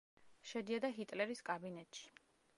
[0.51, 2.09] შედიოდა ჰიტლერის კაბინეტში.